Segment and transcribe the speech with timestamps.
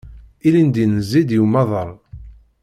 [0.47, 1.91] Ilindi nezzi-d i umaḍal.